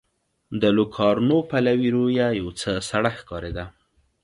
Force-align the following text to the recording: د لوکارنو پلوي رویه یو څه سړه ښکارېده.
د 0.61 0.63
لوکارنو 0.77 1.37
پلوي 1.49 1.89
رویه 1.95 2.27
یو 2.39 2.47
څه 2.59 2.71
سړه 2.89 3.11
ښکارېده. 3.19 3.65